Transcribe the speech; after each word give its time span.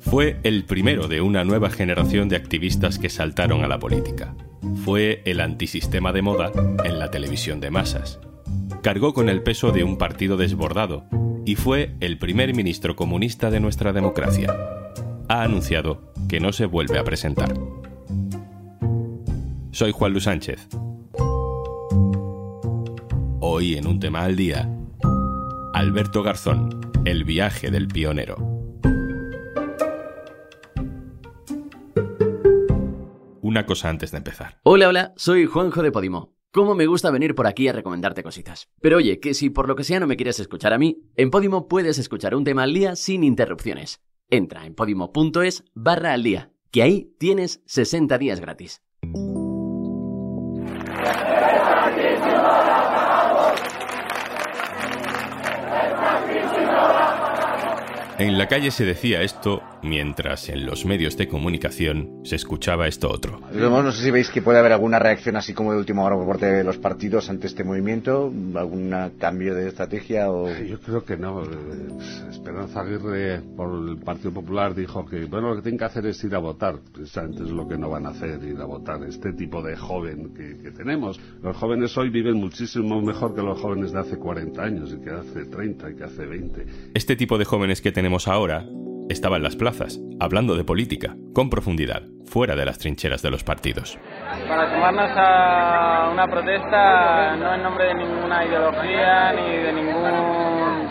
Fue 0.00 0.38
el 0.44 0.64
primero 0.64 1.08
de 1.08 1.20
una 1.20 1.44
nueva 1.44 1.68
generación 1.68 2.28
de 2.28 2.36
activistas 2.36 2.98
que 2.98 3.08
saltaron 3.08 3.64
a 3.64 3.68
la 3.68 3.78
política. 3.78 4.34
Fue 4.84 5.20
el 5.24 5.40
antisistema 5.40 6.12
de 6.12 6.22
moda 6.22 6.52
en 6.84 6.98
la 6.98 7.10
televisión 7.10 7.60
de 7.60 7.70
masas. 7.70 8.20
Cargó 8.82 9.12
con 9.14 9.28
el 9.28 9.42
peso 9.42 9.72
de 9.72 9.82
un 9.82 9.98
partido 9.98 10.36
desbordado 10.36 11.04
y 11.44 11.56
fue 11.56 11.96
el 12.00 12.18
primer 12.18 12.54
ministro 12.54 12.96
comunista 12.96 13.50
de 13.50 13.60
nuestra 13.60 13.92
democracia. 13.92 14.54
Ha 15.28 15.42
anunciado 15.42 16.12
que 16.28 16.40
no 16.40 16.52
se 16.52 16.66
vuelve 16.66 16.98
a 16.98 17.04
presentar. 17.04 17.52
Soy 19.72 19.92
Juan 19.92 20.12
Luis 20.12 20.24
Sánchez. 20.24 20.68
Hoy 23.40 23.74
en 23.74 23.86
un 23.86 24.00
tema 24.00 24.22
al 24.22 24.36
día, 24.36 24.68
Alberto 25.74 26.22
Garzón, 26.22 26.92
el 27.04 27.24
viaje 27.24 27.70
del 27.70 27.88
pionero. 27.88 28.55
Una 33.56 33.64
cosa 33.64 33.88
antes 33.88 34.10
de 34.10 34.18
empezar. 34.18 34.60
Hola, 34.64 34.86
hola, 34.86 35.14
soy 35.16 35.46
Juanjo 35.46 35.82
de 35.82 35.90
Podimo. 35.90 36.34
¿Cómo 36.52 36.74
me 36.74 36.84
gusta 36.84 37.10
venir 37.10 37.34
por 37.34 37.46
aquí 37.46 37.68
a 37.68 37.72
recomendarte 37.72 38.22
cositas? 38.22 38.68
Pero 38.82 38.98
oye, 38.98 39.18
que 39.18 39.32
si 39.32 39.48
por 39.48 39.66
lo 39.66 39.74
que 39.74 39.82
sea 39.82 39.98
no 39.98 40.06
me 40.06 40.16
quieres 40.16 40.38
escuchar 40.38 40.74
a 40.74 40.78
mí, 40.78 40.98
en 41.14 41.30
Podimo 41.30 41.66
puedes 41.66 41.96
escuchar 41.96 42.34
un 42.34 42.44
tema 42.44 42.64
al 42.64 42.74
día 42.74 42.96
sin 42.96 43.24
interrupciones. 43.24 44.02
Entra 44.28 44.66
en 44.66 44.74
podimo.es 44.74 45.64
barra 45.72 46.12
al 46.12 46.22
día, 46.22 46.52
que 46.70 46.82
ahí 46.82 47.14
tienes 47.18 47.62
60 47.64 48.18
días 48.18 48.40
gratis. 48.40 48.82
En 58.18 58.38
la 58.38 58.48
calle 58.48 58.70
se 58.70 58.86
decía 58.86 59.20
esto, 59.20 59.62
mientras 59.82 60.48
en 60.48 60.64
los 60.64 60.86
medios 60.86 61.18
de 61.18 61.28
comunicación 61.28 62.20
se 62.24 62.36
escuchaba 62.36 62.88
esto 62.88 63.10
otro. 63.10 63.40
No 63.52 63.92
sé 63.92 64.04
si 64.04 64.10
veis 64.10 64.30
que 64.30 64.40
puede 64.40 64.58
haber 64.58 64.72
alguna 64.72 64.98
reacción 64.98 65.36
así 65.36 65.52
como 65.52 65.72
de 65.72 65.78
última 65.78 66.02
hora 66.02 66.16
por 66.16 66.26
parte 66.26 66.46
de 66.46 66.64
los 66.64 66.78
partidos 66.78 67.28
ante 67.28 67.46
este 67.46 67.62
movimiento, 67.62 68.32
algún 68.54 68.90
cambio 69.18 69.54
de 69.54 69.68
estrategia 69.68 70.30
o... 70.30 70.48
Yo 70.50 70.80
creo 70.80 71.04
que 71.04 71.18
no. 71.18 71.42
Esperanza 72.30 72.80
Aguirre 72.80 73.42
por 73.54 73.86
el 73.86 73.98
Partido 73.98 74.32
Popular 74.32 74.74
dijo 74.74 75.04
que 75.04 75.26
bueno 75.26 75.50
lo 75.50 75.56
que 75.56 75.62
tienen 75.62 75.78
que 75.78 75.84
hacer 75.84 76.06
es 76.06 76.24
ir 76.24 76.34
a 76.34 76.38
votar. 76.38 76.76
Precisamente 76.94 77.42
es 77.42 77.50
lo 77.50 77.68
que 77.68 77.76
no 77.76 77.90
van 77.90 78.06
a 78.06 78.10
hacer, 78.10 78.42
ir 78.44 78.58
a 78.62 78.64
votar. 78.64 79.02
Este 79.04 79.34
tipo 79.34 79.60
de 79.60 79.76
joven 79.76 80.32
que, 80.34 80.56
que 80.56 80.70
tenemos. 80.70 81.20
Los 81.42 81.54
jóvenes 81.54 81.96
hoy 81.98 82.08
viven 82.08 82.36
muchísimo 82.36 83.02
mejor 83.02 83.34
que 83.34 83.42
los 83.42 83.60
jóvenes 83.60 83.92
de 83.92 84.00
hace 84.00 84.16
40 84.16 84.62
años 84.62 84.96
y 84.98 85.04
que 85.04 85.10
hace 85.10 85.44
30 85.44 85.90
y 85.90 85.94
que 85.96 86.04
hace 86.04 86.24
20. 86.24 86.66
Este 86.94 87.14
tipo 87.14 87.36
de 87.36 87.44
jóvenes 87.44 87.82
que 87.82 87.92
tenemos 87.92 88.05
ahora 88.28 88.64
estaba 89.08 89.36
en 89.36 89.42
las 89.42 89.56
plazas, 89.56 89.98
hablando 90.20 90.56
de 90.56 90.64
política, 90.64 91.16
con 91.34 91.50
profundidad, 91.50 92.02
fuera 92.24 92.54
de 92.54 92.64
las 92.64 92.78
trincheras 92.78 93.20
de 93.22 93.30
los 93.30 93.42
partidos. 93.44 93.98
Para 94.48 94.72
sumarnos 94.72 95.10
a 95.16 96.10
una 96.12 96.26
protesta 96.26 97.36
no 97.36 97.54
en 97.54 97.62
nombre 97.62 97.86
de 97.86 97.94
ninguna 97.94 98.44
ideología 98.44 99.32
ni 99.32 99.56
de 99.56 99.72
ningún 99.72 100.88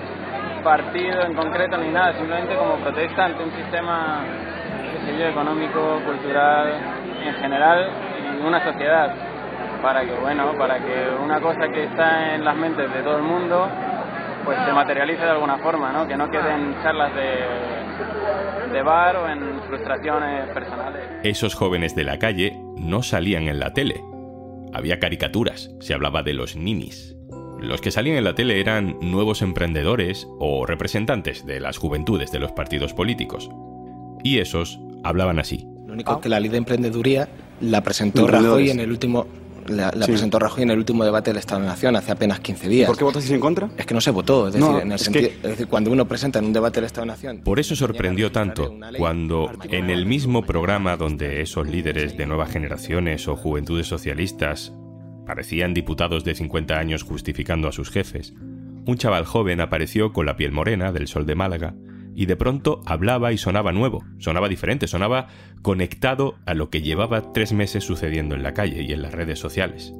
partido 0.63 1.21
en 1.21 1.35
concreto 1.35 1.77
ni 1.77 1.89
nada, 1.89 2.13
simplemente 2.17 2.55
como 2.55 2.75
protesta 2.77 3.25
ante 3.25 3.43
un 3.43 3.51
sistema 3.51 4.23
económico, 5.29 6.01
cultural, 6.05 6.73
en 7.23 7.33
general 7.35 7.89
y 8.39 8.45
una 8.45 8.63
sociedad 8.63 9.13
para 9.81 10.03
que 10.03 10.13
bueno, 10.19 10.51
para 10.57 10.79
que 10.79 11.09
una 11.23 11.39
cosa 11.39 11.67
que 11.71 11.83
está 11.85 12.35
en 12.35 12.43
las 12.43 12.55
mentes 12.55 12.91
de 12.91 13.03
todo 13.03 13.17
el 13.17 13.23
mundo 13.23 13.69
pues 14.45 14.57
se 14.65 14.71
materialice 14.71 15.23
de 15.23 15.31
alguna 15.31 15.57
forma, 15.57 15.91
¿no? 15.91 16.07
Que 16.07 16.15
no 16.15 16.29
queden 16.29 16.75
charlas 16.83 17.13
de, 17.15 18.73
de 18.73 18.81
bar 18.83 19.17
o 19.17 19.29
en 19.29 19.61
frustraciones 19.67 20.49
personales. 20.49 21.01
Esos 21.23 21.55
jóvenes 21.55 21.95
de 21.95 22.03
la 22.03 22.19
calle 22.19 22.57
no 22.77 23.03
salían 23.03 23.47
en 23.47 23.59
la 23.59 23.73
tele. 23.73 24.01
Había 24.73 24.99
caricaturas, 24.99 25.71
se 25.79 25.93
hablaba 25.93 26.23
de 26.23 26.33
los 26.33 26.55
ninis. 26.55 27.15
Los 27.59 27.81
que 27.81 27.91
salían 27.91 28.17
en 28.17 28.25
la 28.25 28.35
tele 28.35 28.59
eran 28.59 28.97
nuevos 29.01 29.41
emprendedores 29.41 30.27
o 30.39 30.65
representantes 30.65 31.45
de 31.45 31.59
las 31.59 31.77
juventudes 31.77 32.31
de 32.31 32.39
los 32.39 32.51
partidos 32.51 32.93
políticos. 32.93 33.49
Y 34.23 34.39
esos 34.39 34.79
hablaban 35.03 35.39
así. 35.39 35.67
Lo 35.85 35.93
único 35.93 36.19
que 36.19 36.29
la 36.29 36.39
ley 36.39 36.49
de 36.49 36.57
emprendeduría 36.57 37.29
la 37.61 37.81
presentó 37.81 38.27
Rajoy 38.27 38.69
en 38.69 38.81
el 38.81 38.91
último 38.91 39.25
la, 39.67 39.91
presentó 39.91 40.39
Rajoy 40.39 40.63
en 40.63 40.71
el 40.71 40.77
último 40.77 41.03
debate 41.03 41.31
del 41.31 41.37
Estado 41.37 41.61
de 41.61 41.67
la 41.67 41.73
Nación 41.73 41.95
hace 41.95 42.11
apenas 42.11 42.39
15 42.39 42.69
días. 42.69 42.87
¿Por 42.87 42.97
qué 42.97 43.03
votasteis 43.03 43.33
en 43.33 43.39
contra? 43.39 43.69
Es 43.77 43.85
que 43.85 43.93
no 43.93 44.01
se 44.01 44.11
votó, 44.11 44.47
es 44.47 44.53
decir, 44.53 44.75
en 44.81 44.91
el 44.91 44.99
sentido, 44.99 45.27
es 45.27 45.41
decir, 45.41 45.67
cuando 45.67 45.91
uno 45.91 46.07
presenta 46.07 46.39
en 46.39 46.45
un 46.45 46.53
debate 46.53 46.75
del 46.75 46.85
Estado 46.85 47.03
de 47.03 47.07
la 47.07 47.13
Nación. 47.13 47.41
Por 47.43 47.59
eso 47.59 47.75
sorprendió 47.75 48.31
tanto 48.31 48.75
cuando 48.97 49.51
en 49.69 49.89
el 49.89 50.05
mismo 50.05 50.43
programa 50.43 50.97
donde 50.97 51.41
esos 51.41 51.67
líderes 51.67 52.17
de 52.17 52.25
nuevas 52.25 52.51
generaciones 52.51 53.27
o 53.27 53.35
juventudes 53.35 53.87
socialistas 53.87 54.73
parecían 55.25 55.73
diputados 55.73 56.23
de 56.23 56.35
50 56.35 56.77
años 56.77 57.03
justificando 57.03 57.67
a 57.67 57.71
sus 57.71 57.89
jefes, 57.89 58.33
un 58.85 58.97
chaval 58.97 59.25
joven 59.25 59.61
apareció 59.61 60.13
con 60.13 60.27
la 60.27 60.37
piel 60.37 60.51
morena 60.51 60.91
del 60.91 61.07
sol 61.07 61.25
de 61.25 61.35
Málaga 61.35 61.73
y 62.15 62.25
de 62.25 62.35
pronto 62.35 62.81
hablaba 62.85 63.33
y 63.33 63.37
sonaba 63.37 63.71
nuevo, 63.71 64.03
sonaba 64.19 64.49
diferente, 64.49 64.87
sonaba 64.87 65.27
conectado 65.61 66.35
a 66.45 66.53
lo 66.53 66.69
que 66.69 66.81
llevaba 66.81 67.33
tres 67.33 67.53
meses 67.53 67.83
sucediendo 67.83 68.35
en 68.35 68.43
la 68.43 68.53
calle 68.53 68.83
y 68.83 68.93
en 68.93 69.01
las 69.01 69.13
redes 69.13 69.39
sociales. 69.39 69.93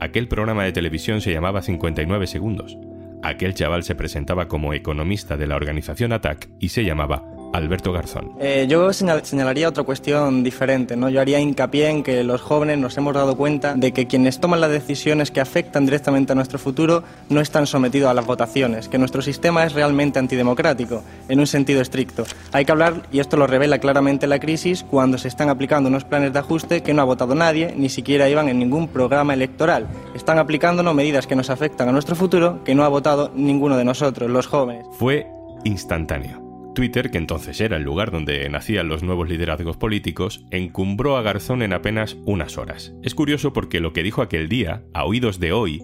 Aquel 0.00 0.28
programa 0.28 0.64
de 0.64 0.72
televisión 0.72 1.20
se 1.20 1.32
llamaba 1.32 1.62
59 1.62 2.26
segundos. 2.26 2.76
Aquel 3.22 3.54
chaval 3.54 3.82
se 3.82 3.94
presentaba 3.94 4.48
como 4.48 4.74
economista 4.74 5.36
de 5.36 5.46
la 5.46 5.56
organización 5.56 6.12
ATAC 6.12 6.48
y 6.60 6.68
se 6.68 6.84
llamaba 6.84 7.24
Alberto 7.56 7.92
Garzón. 7.92 8.32
Eh, 8.38 8.66
yo 8.68 8.92
señalaría 8.92 9.68
otra 9.68 9.82
cuestión 9.82 10.44
diferente. 10.44 10.96
¿no? 10.96 11.08
Yo 11.08 11.20
haría 11.20 11.40
hincapié 11.40 11.88
en 11.88 12.02
que 12.02 12.22
los 12.22 12.40
jóvenes 12.40 12.78
nos 12.78 12.96
hemos 12.96 13.14
dado 13.14 13.36
cuenta 13.36 13.74
de 13.74 13.92
que 13.92 14.06
quienes 14.06 14.40
toman 14.40 14.60
las 14.60 14.70
decisiones 14.70 15.30
que 15.30 15.40
afectan 15.40 15.84
directamente 15.84 16.32
a 16.32 16.34
nuestro 16.34 16.58
futuro 16.58 17.02
no 17.28 17.40
están 17.40 17.66
sometidos 17.66 18.10
a 18.10 18.14
las 18.14 18.26
votaciones, 18.26 18.88
que 18.88 18.98
nuestro 18.98 19.22
sistema 19.22 19.64
es 19.64 19.72
realmente 19.72 20.18
antidemocrático, 20.18 21.02
en 21.28 21.40
un 21.40 21.46
sentido 21.46 21.80
estricto. 21.80 22.24
Hay 22.52 22.64
que 22.64 22.72
hablar, 22.72 23.02
y 23.10 23.20
esto 23.20 23.36
lo 23.36 23.46
revela 23.46 23.78
claramente 23.78 24.26
la 24.26 24.38
crisis, 24.38 24.82
cuando 24.82 25.18
se 25.18 25.28
están 25.28 25.48
aplicando 25.48 25.88
unos 25.88 26.04
planes 26.04 26.32
de 26.32 26.38
ajuste 26.38 26.82
que 26.82 26.94
no 26.94 27.02
ha 27.02 27.06
votado 27.06 27.34
nadie, 27.34 27.74
ni 27.76 27.88
siquiera 27.88 28.28
iban 28.28 28.48
en 28.48 28.58
ningún 28.58 28.88
programa 28.88 29.34
electoral. 29.34 29.86
Están 30.14 30.38
aplicándonos 30.38 30.94
medidas 30.94 31.26
que 31.26 31.36
nos 31.36 31.50
afectan 31.50 31.88
a 31.88 31.92
nuestro 31.92 32.16
futuro 32.16 32.62
que 32.64 32.74
no 32.74 32.84
ha 32.84 32.88
votado 32.88 33.30
ninguno 33.34 33.76
de 33.76 33.84
nosotros, 33.84 34.30
los 34.30 34.46
jóvenes. 34.46 34.86
Fue 34.98 35.26
instantáneo. 35.64 36.45
Twitter, 36.76 37.10
que 37.10 37.16
entonces 37.16 37.60
era 37.62 37.78
el 37.78 37.82
lugar 37.82 38.10
donde 38.10 38.46
nacían 38.50 38.86
los 38.86 39.02
nuevos 39.02 39.30
liderazgos 39.30 39.78
políticos, 39.78 40.44
encumbró 40.50 41.16
a 41.16 41.22
Garzón 41.22 41.62
en 41.62 41.72
apenas 41.72 42.18
unas 42.26 42.58
horas. 42.58 42.94
Es 43.02 43.14
curioso 43.14 43.54
porque 43.54 43.80
lo 43.80 43.94
que 43.94 44.02
dijo 44.02 44.20
aquel 44.20 44.48
día, 44.48 44.84
a 44.92 45.06
oídos 45.06 45.40
de 45.40 45.52
hoy, 45.52 45.82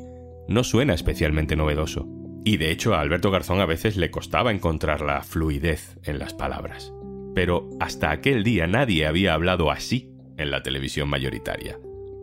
no 0.48 0.64
suena 0.64 0.92
especialmente 0.92 1.56
novedoso. 1.56 2.06
Y 2.44 2.58
de 2.58 2.70
hecho 2.70 2.94
a 2.94 3.00
Alberto 3.00 3.30
Garzón 3.30 3.60
a 3.60 3.66
veces 3.66 3.96
le 3.96 4.10
costaba 4.10 4.52
encontrar 4.52 5.00
la 5.00 5.22
fluidez 5.22 5.98
en 6.04 6.18
las 6.18 6.34
palabras. 6.34 6.92
Pero 7.34 7.70
hasta 7.80 8.10
aquel 8.10 8.44
día 8.44 8.66
nadie 8.66 9.06
había 9.06 9.32
hablado 9.32 9.70
así 9.70 10.12
en 10.36 10.50
la 10.50 10.62
televisión 10.62 11.08
mayoritaria. 11.08 11.78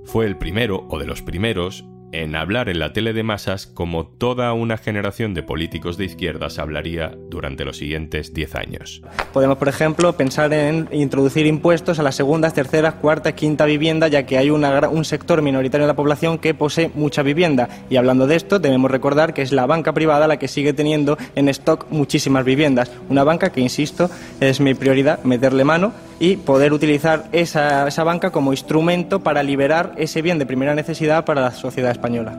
Fue 0.05 0.27
el 0.27 0.37
primero, 0.37 0.85
o 0.91 0.99
de 0.99 1.07
los 1.07 1.23
primeros, 1.23 1.85
en 2.11 2.35
hablar 2.35 2.69
en 2.69 2.79
la 2.79 2.93
tele 2.93 3.13
de 3.13 3.23
masas 3.23 3.67
como 3.67 4.07
toda 4.07 4.53
una 4.53 4.77
generación 4.77 5.33
de 5.33 5.43
políticos 5.43 5.97
de 5.97 6.05
izquierdas 6.05 6.59
hablaría 6.59 7.15
durante 7.29 7.65
los 7.65 7.77
siguientes 7.77 8.33
10 8.33 8.55
años. 8.55 9.01
Podemos, 9.33 9.57
por 9.57 9.67
ejemplo, 9.67 10.13
pensar 10.13 10.51
en 10.53 10.87
introducir 10.91 11.45
impuestos 11.45 11.99
a 11.99 12.03
las 12.03 12.15
segundas, 12.15 12.53
terceras, 12.53 12.95
cuarta, 12.95 13.33
quinta 13.33 13.65
vivienda, 13.65 14.07
ya 14.07 14.25
que 14.25 14.37
hay 14.37 14.49
un 14.49 15.05
sector 15.05 15.41
minoritario 15.41 15.85
de 15.85 15.91
la 15.91 15.95
población 15.95 16.37
que 16.39 16.53
posee 16.53 16.91
mucha 16.95 17.23
vivienda. 17.23 17.69
Y 17.89 17.97
hablando 17.97 18.27
de 18.27 18.35
esto, 18.35 18.59
debemos 18.59 18.91
recordar 18.91 19.33
que 19.33 19.41
es 19.41 19.51
la 19.51 19.65
banca 19.65 19.93
privada 19.93 20.27
la 20.27 20.37
que 20.37 20.47
sigue 20.47 20.73
teniendo 20.73 21.17
en 21.35 21.49
stock 21.49 21.87
muchísimas 21.89 22.45
viviendas. 22.45 22.91
Una 23.09 23.23
banca 23.23 23.51
que, 23.51 23.61
insisto, 23.61 24.09
es 24.39 24.59
mi 24.59 24.73
prioridad 24.73 25.23
meterle 25.23 25.63
mano 25.63 25.93
y 26.19 26.37
poder 26.37 26.73
utilizar 26.73 27.29
esa, 27.31 27.87
esa 27.87 28.03
banca 28.03 28.31
como 28.31 28.51
instrumento 28.51 29.21
para 29.21 29.43
liberar 29.43 29.93
ese 29.97 30.21
bien 30.21 30.37
de 30.37 30.45
primera 30.45 30.75
necesidad 30.75 31.25
para 31.25 31.41
la 31.41 31.51
sociedad 31.51 31.91
española. 31.91 32.37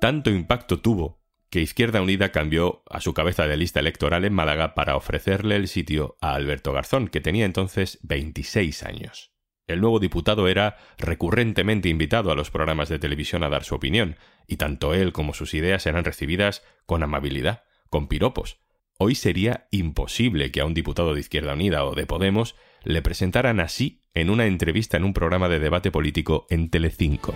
Tanto 0.00 0.30
impacto 0.30 0.80
tuvo 0.80 1.18
que 1.50 1.60
Izquierda 1.60 2.02
Unida 2.02 2.30
cambió 2.30 2.82
a 2.88 3.00
su 3.00 3.14
cabeza 3.14 3.46
de 3.46 3.56
lista 3.56 3.80
electoral 3.80 4.24
en 4.24 4.32
Málaga 4.32 4.74
para 4.74 4.96
ofrecerle 4.96 5.56
el 5.56 5.68
sitio 5.68 6.16
a 6.20 6.34
Alberto 6.34 6.72
Garzón, 6.72 7.08
que 7.08 7.20
tenía 7.20 7.46
entonces 7.46 7.98
26 8.02 8.82
años. 8.82 9.32
El 9.66 9.80
nuevo 9.80 9.98
diputado 9.98 10.48
era 10.48 10.76
recurrentemente 10.96 11.88
invitado 11.88 12.30
a 12.30 12.34
los 12.34 12.50
programas 12.50 12.88
de 12.88 12.98
televisión 12.98 13.42
a 13.44 13.48
dar 13.48 13.64
su 13.64 13.74
opinión, 13.74 14.16
y 14.46 14.56
tanto 14.56 14.94
él 14.94 15.12
como 15.12 15.34
sus 15.34 15.52
ideas 15.54 15.86
eran 15.86 16.04
recibidas 16.04 16.62
con 16.86 17.02
amabilidad, 17.02 17.64
con 17.90 18.08
piropos, 18.08 18.60
Hoy 19.00 19.14
sería 19.14 19.68
imposible 19.70 20.50
que 20.50 20.60
a 20.60 20.64
un 20.64 20.74
diputado 20.74 21.14
de 21.14 21.20
Izquierda 21.20 21.52
Unida 21.52 21.84
o 21.84 21.94
de 21.94 22.04
Podemos 22.04 22.56
le 22.82 23.00
presentaran 23.00 23.60
así 23.60 24.02
en 24.12 24.28
una 24.28 24.46
entrevista 24.46 24.96
en 24.96 25.04
un 25.04 25.14
programa 25.14 25.48
de 25.48 25.60
debate 25.60 25.92
político 25.92 26.48
en 26.50 26.68
Telecinco. 26.68 27.32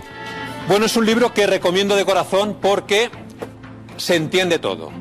Bueno, 0.67 0.87
es 0.87 0.97
un 0.97 1.05
libro 1.05 1.33
que 1.33 1.47
recomiendo 1.47 1.95
de 1.95 2.03
corazón 2.03 2.57
porque 2.61 3.09
se 3.95 4.17
entiende 4.17 4.59
todo. 4.59 4.91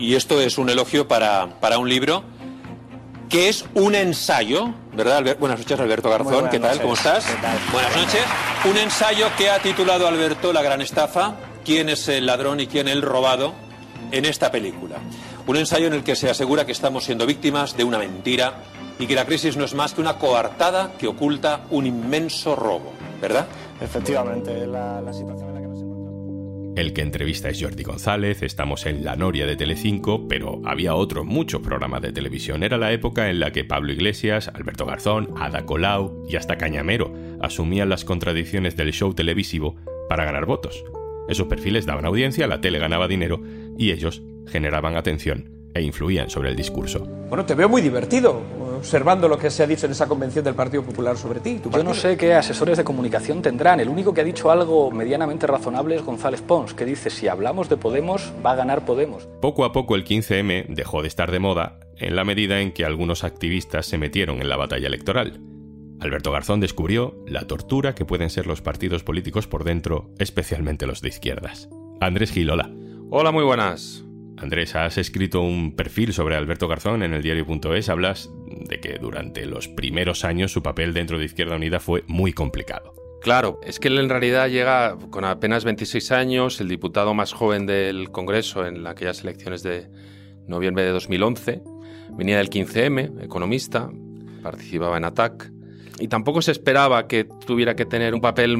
y 0.00 0.16
esto 0.16 0.40
es 0.40 0.58
un 0.58 0.68
elogio 0.68 1.06
para, 1.06 1.60
para 1.60 1.78
un 1.78 1.88
libro 1.88 2.24
que 3.28 3.48
es 3.48 3.64
un 3.74 3.94
ensayo, 3.94 4.74
¿verdad? 4.92 5.36
buenas 5.38 5.60
noches, 5.60 5.78
Alberto 5.78 6.10
Garzón, 6.10 6.48
¿qué 6.50 6.58
tal? 6.58 6.80
¿Cómo 6.80 6.94
estás? 6.94 7.24
Buenas 7.72 7.94
noches. 7.96 8.24
Un 8.68 8.76
ensayo 8.78 9.28
que 9.38 9.48
ha 9.48 9.60
titulado 9.60 10.08
Alberto 10.08 10.52
La 10.52 10.62
gran 10.62 10.80
estafa, 10.80 11.36
quién 11.64 11.88
es 11.88 12.08
el 12.08 12.26
ladrón 12.26 12.58
y 12.58 12.66
quién 12.66 12.88
el 12.88 13.00
robado 13.00 13.54
en 14.10 14.24
esta 14.24 14.50
película. 14.50 14.98
Un 15.46 15.56
ensayo 15.56 15.86
en 15.86 15.94
el 15.94 16.04
que 16.04 16.16
se 16.16 16.30
asegura 16.30 16.64
que 16.64 16.72
estamos 16.72 17.04
siendo 17.04 17.26
víctimas 17.26 17.76
de 17.76 17.84
una 17.84 17.98
mentira 17.98 18.62
y 18.98 19.06
que 19.06 19.14
la 19.14 19.24
crisis 19.24 19.56
no 19.56 19.64
es 19.64 19.74
más 19.74 19.94
que 19.94 20.00
una 20.00 20.18
coartada 20.18 20.92
que 20.98 21.08
oculta 21.08 21.62
un 21.70 21.86
inmenso 21.86 22.54
robo, 22.54 22.92
¿verdad? 23.20 23.46
Efectivamente, 23.80 24.66
la, 24.66 25.00
la 25.00 25.12
situación 25.12 25.48
en 25.48 25.54
la 25.54 25.60
que 25.60 25.66
nos 25.66 25.78
encontramos. 25.80 26.78
El 26.78 26.92
que 26.92 27.00
entrevista 27.02 27.48
es 27.48 27.60
Jordi 27.60 27.82
González, 27.82 28.42
estamos 28.42 28.86
en 28.86 29.04
La 29.04 29.16
Noria 29.16 29.46
de 29.46 29.56
Telecinco, 29.56 30.28
pero 30.28 30.60
había 30.64 30.94
otros 30.94 31.24
muchos 31.24 31.62
programas 31.62 32.02
de 32.02 32.12
televisión. 32.12 32.62
Era 32.62 32.76
la 32.76 32.92
época 32.92 33.30
en 33.30 33.40
la 33.40 33.50
que 33.50 33.64
Pablo 33.64 33.92
Iglesias, 33.92 34.48
Alberto 34.54 34.86
Garzón, 34.86 35.34
Ada 35.36 35.64
Colau 35.64 36.24
y 36.28 36.36
hasta 36.36 36.58
Cañamero 36.58 37.12
asumían 37.40 37.88
las 37.88 38.04
contradicciones 38.04 38.76
del 38.76 38.92
show 38.92 39.14
televisivo 39.14 39.76
para 40.08 40.24
ganar 40.24 40.44
votos. 40.44 40.84
Esos 41.28 41.46
perfiles 41.46 41.86
daban 41.86 42.06
audiencia, 42.06 42.46
la 42.46 42.60
tele 42.60 42.78
ganaba 42.78 43.06
dinero 43.06 43.40
y 43.80 43.92
ellos 43.92 44.22
generaban 44.46 44.94
atención 44.94 45.48
e 45.72 45.80
influían 45.82 46.28
sobre 46.28 46.50
el 46.50 46.56
discurso. 46.56 47.06
Bueno, 47.30 47.46
te 47.46 47.54
veo 47.54 47.68
muy 47.68 47.80
divertido 47.80 48.42
observando 48.76 49.28
lo 49.28 49.38
que 49.38 49.50
se 49.50 49.62
ha 49.62 49.66
dicho 49.66 49.86
en 49.86 49.92
esa 49.92 50.06
convención 50.06 50.44
del 50.44 50.54
Partido 50.54 50.82
Popular 50.82 51.16
sobre 51.16 51.40
ti. 51.40 51.60
Yo 51.70 51.84
no 51.84 51.94
sé 51.94 52.16
qué 52.16 52.34
asesores 52.34 52.78
de 52.78 52.84
comunicación 52.84 53.42
tendrán. 53.42 53.80
El 53.80 53.88
único 53.88 54.12
que 54.12 54.20
ha 54.20 54.24
dicho 54.24 54.50
algo 54.50 54.90
medianamente 54.90 55.46
razonable 55.46 55.96
es 55.96 56.02
González 56.02 56.42
Pons, 56.42 56.74
que 56.74 56.84
dice, 56.84 57.10
si 57.10 57.28
hablamos 57.28 57.68
de 57.68 57.76
Podemos, 57.76 58.32
va 58.44 58.52
a 58.52 58.56
ganar 58.56 58.84
Podemos. 58.84 59.28
Poco 59.40 59.64
a 59.64 59.72
poco 59.72 59.96
el 59.96 60.04
15M 60.04 60.66
dejó 60.68 61.02
de 61.02 61.08
estar 61.08 61.30
de 61.30 61.38
moda 61.38 61.78
en 61.98 62.16
la 62.16 62.24
medida 62.24 62.60
en 62.60 62.72
que 62.72 62.84
algunos 62.84 63.24
activistas 63.24 63.86
se 63.86 63.98
metieron 63.98 64.40
en 64.40 64.48
la 64.48 64.56
batalla 64.56 64.88
electoral. 64.88 65.40
Alberto 66.00 66.32
Garzón 66.32 66.60
descubrió 66.60 67.22
la 67.26 67.46
tortura 67.46 67.94
que 67.94 68.06
pueden 68.06 68.30
ser 68.30 68.46
los 68.46 68.62
partidos 68.62 69.04
políticos 69.04 69.46
por 69.46 69.64
dentro, 69.64 70.10
especialmente 70.18 70.86
los 70.86 71.02
de 71.02 71.08
izquierdas. 71.08 71.68
Andrés 72.00 72.32
Gilola. 72.32 72.70
Hola, 73.12 73.32
muy 73.32 73.42
buenas. 73.42 74.04
Andrés, 74.36 74.76
has 74.76 74.96
escrito 74.96 75.40
un 75.40 75.74
perfil 75.74 76.12
sobre 76.12 76.36
Alberto 76.36 76.68
Garzón 76.68 77.02
en 77.02 77.12
el 77.12 77.22
diario.es. 77.22 77.88
Hablas 77.88 78.30
de 78.46 78.78
que 78.78 78.98
durante 79.00 79.46
los 79.46 79.66
primeros 79.66 80.24
años 80.24 80.52
su 80.52 80.62
papel 80.62 80.94
dentro 80.94 81.18
de 81.18 81.24
Izquierda 81.24 81.56
Unida 81.56 81.80
fue 81.80 82.04
muy 82.06 82.32
complicado. 82.32 82.94
Claro, 83.20 83.58
es 83.64 83.80
que 83.80 83.88
él 83.88 83.98
en 83.98 84.10
realidad 84.10 84.48
llega 84.48 84.96
con 85.10 85.24
apenas 85.24 85.64
26 85.64 86.12
años, 86.12 86.60
el 86.60 86.68
diputado 86.68 87.12
más 87.12 87.32
joven 87.32 87.66
del 87.66 88.12
Congreso 88.12 88.64
en 88.64 88.86
aquellas 88.86 89.22
elecciones 89.22 89.64
de 89.64 89.90
noviembre 90.46 90.84
de 90.84 90.90
2011. 90.90 91.62
Venía 92.10 92.38
del 92.38 92.48
15M, 92.48 93.24
economista, 93.24 93.90
participaba 94.40 94.98
en 94.98 95.04
ATAC 95.06 95.50
y 96.00 96.08
tampoco 96.08 96.40
se 96.42 96.52
esperaba 96.52 97.06
que 97.06 97.24
tuviera 97.24 97.76
que 97.76 97.84
tener 97.84 98.14
un 98.14 98.20
papel 98.20 98.56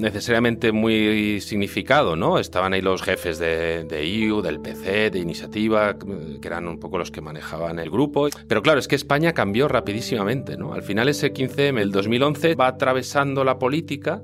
necesariamente 0.00 0.72
muy 0.72 1.40
significado, 1.40 2.16
¿no? 2.16 2.38
Estaban 2.38 2.72
ahí 2.72 2.80
los 2.82 3.02
jefes 3.02 3.38
de, 3.38 3.84
de 3.84 4.04
IU, 4.04 4.42
del 4.42 4.60
PC, 4.60 5.10
de 5.10 5.18
Iniciativa, 5.20 5.96
que 5.96 6.46
eran 6.48 6.66
un 6.66 6.78
poco 6.78 6.98
los 6.98 7.10
que 7.10 7.20
manejaban 7.20 7.78
el 7.78 7.90
grupo. 7.90 8.28
Pero 8.48 8.62
claro, 8.62 8.80
es 8.80 8.88
que 8.88 8.96
España 8.96 9.32
cambió 9.32 9.68
rapidísimamente, 9.68 10.56
¿no? 10.56 10.74
Al 10.74 10.82
final 10.82 11.08
ese 11.08 11.32
15M, 11.32 11.80
el 11.80 11.92
2011, 11.92 12.56
va 12.56 12.66
atravesando 12.66 13.44
la 13.44 13.58
política 13.58 14.22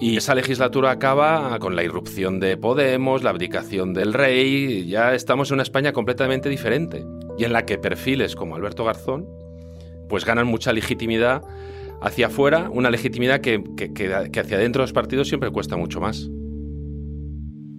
y 0.00 0.16
esa 0.16 0.34
legislatura 0.34 0.92
acaba 0.92 1.58
con 1.58 1.76
la 1.76 1.82
irrupción 1.82 2.40
de 2.40 2.56
Podemos, 2.56 3.22
la 3.22 3.30
abdicación 3.30 3.92
del 3.92 4.14
rey, 4.14 4.86
ya 4.86 5.14
estamos 5.14 5.50
en 5.50 5.54
una 5.54 5.62
España 5.62 5.92
completamente 5.92 6.48
diferente 6.48 7.04
y 7.36 7.44
en 7.44 7.52
la 7.52 7.66
que 7.66 7.76
perfiles 7.76 8.34
como 8.34 8.56
Alberto 8.56 8.84
Garzón 8.84 9.28
pues 10.08 10.24
ganan 10.24 10.46
mucha 10.46 10.72
legitimidad 10.72 11.42
hacia 12.00 12.26
afuera, 12.26 12.70
una 12.70 12.90
legitimidad 12.90 13.40
que, 13.40 13.62
que, 13.76 13.92
que, 13.92 14.12
hacia 14.12 14.56
adentro 14.56 14.80
de 14.80 14.84
los 14.84 14.92
partidos 14.92 15.28
siempre 15.28 15.50
cuesta 15.50 15.76
mucho 15.76 16.00
más. 16.00 16.28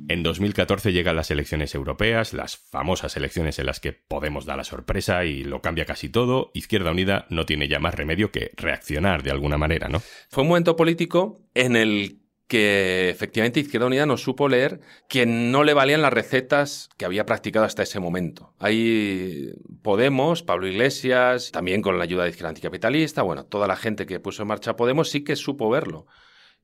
En 0.08 0.24
2014 0.24 0.92
llegan 0.92 1.16
las 1.16 1.32
elecciones 1.32 1.74
europeas, 1.74 2.34
las 2.34 2.58
famosas 2.58 3.16
elecciones 3.16 3.60
en 3.60 3.66
las 3.66 3.80
que 3.80 3.94
Podemos 3.94 4.46
da 4.46 4.58
la 4.58 4.66
sorpresa 4.66 5.24
y 5.24 5.44
lo 5.46 5.62
cambia 5.62 5.86
casi 5.86 6.10
todo. 6.10 6.52
Izquierda 6.54 6.92
Unida 6.92 7.26
no 7.30 7.46
tiene 7.46 7.70
ya 7.70 7.80
más 7.80 7.96
remedio 7.96 8.30
que 8.30 8.52
reaccionar 8.58 9.24
de 9.24 9.32
alguna 9.32 9.58
manera, 9.58 9.88
¿no? 9.88 10.02
Fue 10.30 10.44
un 10.44 10.50
momento 10.50 10.76
político 10.76 11.40
en 11.54 11.78
el 11.78 12.21
que 12.52 13.10
efectivamente 13.10 13.62
Izquierda 13.62 13.88
Unida 13.88 14.06
no 14.06 14.18
supo 14.18 14.50
leer 14.50 14.82
que 15.08 15.26
no 15.26 15.64
le 15.64 15.74
valían 15.74 16.02
las 16.02 16.12
recetas 16.12 16.90
que 16.98 17.06
había 17.06 17.26
practicado 17.26 17.66
hasta 17.66 17.84
ese 17.84 18.02
momento. 18.02 18.54
Ahí 18.60 19.54
Podemos, 19.82 20.44
Pablo 20.44 20.68
Iglesias, 20.68 21.52
también 21.54 21.82
con 21.82 21.98
la 21.98 22.04
ayuda 22.04 22.26
de 22.26 22.32
Izquierda 22.32 22.50
Anticapitalista, 22.50 23.22
bueno, 23.22 23.46
toda 23.46 23.68
la 23.68 23.78
gente 23.78 24.06
que 24.06 24.20
puso 24.20 24.42
en 24.42 24.50
marcha 24.50 24.76
Podemos 24.76 25.10
sí 25.10 25.24
que 25.24 25.38
supo 25.38 25.70
verlo, 25.70 26.08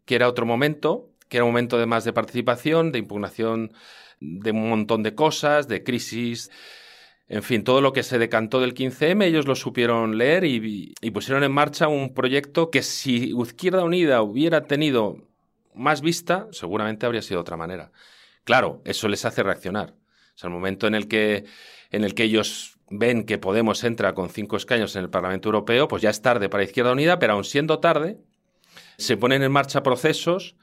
que 0.03 0.15
era 0.15 0.27
otro 0.27 0.45
momento, 0.45 1.09
que 1.29 1.37
era 1.37 1.45
un 1.45 1.51
momento 1.51 1.77
de 1.77 1.85
más 1.85 2.03
de 2.03 2.11
participación, 2.11 2.91
de 2.91 2.99
impugnación 2.99 3.71
de 4.19 4.51
un 4.51 4.67
montón 4.67 5.03
de 5.03 5.15
cosas, 5.15 5.69
de 5.69 5.83
crisis. 5.83 6.51
En 7.29 7.43
fin, 7.43 7.63
todo 7.63 7.79
lo 7.79 7.93
que 7.93 8.03
se 8.03 8.19
decantó 8.19 8.59
del 8.59 8.73
15M, 8.73 9.23
ellos 9.23 9.47
lo 9.47 9.55
supieron 9.55 10.17
leer 10.17 10.43
y, 10.43 10.93
y 10.99 11.11
pusieron 11.11 11.45
en 11.45 11.53
marcha 11.53 11.87
un 11.87 12.13
proyecto 12.13 12.71
que 12.71 12.83
si 12.83 13.31
Izquierda 13.31 13.85
Unida 13.85 14.21
hubiera 14.21 14.65
tenido 14.65 15.27
más 15.77 16.01
vista, 16.01 16.47
seguramente 16.51 17.05
habría 17.05 17.21
sido 17.21 17.41
otra 17.41 17.57
manera. 17.57 17.91
Claro, 18.43 18.81
eso 18.85 19.07
les 19.07 19.25
hace 19.25 19.43
reaccionar. 19.43 19.91
O 20.35 20.37
sea, 20.37 20.47
el 20.47 20.53
momento 20.53 20.87
en 20.87 20.95
el 20.95 21.07
que, 21.07 21.45
en 21.91 22.03
el 22.03 22.13
que 22.13 22.23
ellos 22.23 22.77
ven 22.89 23.25
que 23.25 23.37
Podemos 23.37 23.83
entra 23.83 24.13
con 24.13 24.29
cinco 24.29 24.57
escaños 24.57 24.95
en 24.95 25.03
el 25.03 25.09
Parlamento 25.09 25.49
Europeo, 25.49 25.87
pues 25.87 26.01
ya 26.01 26.09
es 26.09 26.21
tarde 26.21 26.49
para 26.49 26.63
Izquierda 26.63 26.91
Unida, 26.91 27.19
pero 27.19 27.33
aun 27.33 27.43
siendo 27.43 27.79
tarde, 27.79 28.17
se 28.97 29.17
ponen 29.17 29.43
en 29.43 29.51
marcha 29.51 29.83
procesos 29.83 30.55